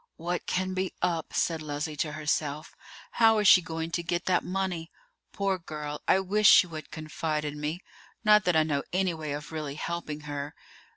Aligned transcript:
"What 0.15 0.47
can 0.47 0.73
be 0.73 0.95
up?" 1.03 1.31
said 1.31 1.61
Leslie 1.61 1.95
to 1.97 2.13
herself. 2.13 2.73
"How 3.11 3.37
is 3.37 3.47
she 3.47 3.61
going 3.61 3.91
to 3.91 4.01
get 4.01 4.25
that 4.25 4.43
money? 4.43 4.89
Poor 5.31 5.59
girl, 5.59 6.01
I 6.07 6.19
wish 6.21 6.49
she 6.49 6.65
would 6.65 6.89
confide 6.89 7.45
in 7.45 7.61
me; 7.61 7.81
not 8.23 8.43
that 8.45 8.55
I 8.55 8.63
know 8.63 8.81
any 8.91 9.13
way 9.13 9.31
of 9.33 9.51
really 9.51 9.75
helping 9.75 10.21
her. 10.21 10.55